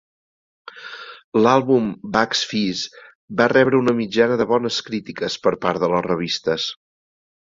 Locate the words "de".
4.41-4.49, 5.87-5.91